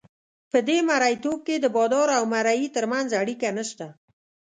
[0.51, 3.87] په دې مرییتوب کې د بادار او مریي ترمنځ اړیکه نشته.